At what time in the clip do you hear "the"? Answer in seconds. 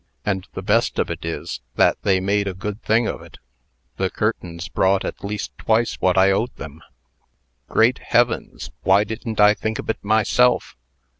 0.55-0.63, 3.97-4.09